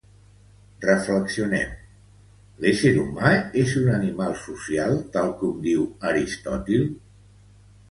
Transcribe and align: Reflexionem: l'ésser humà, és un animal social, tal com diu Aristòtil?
Reflexionem: 0.85 1.67
l'ésser 2.63 2.91
humà, 3.03 3.35
és 3.65 3.77
un 3.83 3.93
animal 3.99 4.35
social, 4.47 4.99
tal 5.19 5.31
com 5.45 5.63
diu 5.69 5.87
Aristòtil? 6.15 6.91